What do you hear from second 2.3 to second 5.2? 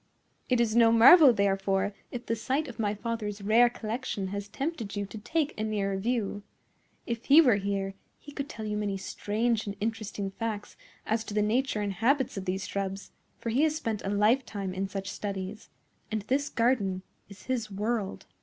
sight of my father's rare collection has tempted you to